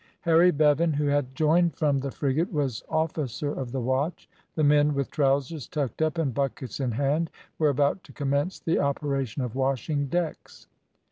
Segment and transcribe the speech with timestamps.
[0.21, 4.27] Harry Bevan, who had joined from the frigate, was officer of the watch.
[4.55, 8.79] The men, with trowsers tucked up and buckets in hand, were about to commence the
[8.79, 10.65] operation of washing decks.